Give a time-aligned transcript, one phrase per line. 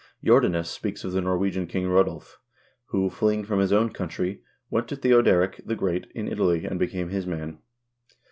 [0.25, 2.37] Jordanes speaks of the Norwegian king Itodulf,
[2.85, 7.09] who, fleeing from his own country, went to Theoderic the Great in Italy and became
[7.09, 7.59] his man.